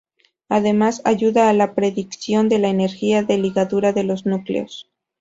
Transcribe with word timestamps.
Además 0.49 1.03
ayuda 1.05 1.51
en 1.51 1.59
la 1.59 1.75
predicción 1.75 2.49
de 2.49 2.57
la 2.57 2.69
energía 2.69 3.21
de 3.21 3.37
ligadura 3.37 3.93
de 3.93 4.03
los 4.03 4.25
núcleos. 4.25 4.89